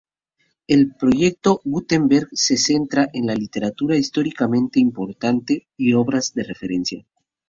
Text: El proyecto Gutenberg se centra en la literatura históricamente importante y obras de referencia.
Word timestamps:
El 0.65 0.95
proyecto 0.95 1.61
Gutenberg 1.63 2.29
se 2.33 2.57
centra 2.57 3.07
en 3.13 3.27
la 3.27 3.35
literatura 3.35 3.95
históricamente 3.97 4.79
importante 4.79 5.67
y 5.77 5.93
obras 5.93 6.33
de 6.33 6.41
referencia. 6.43 7.05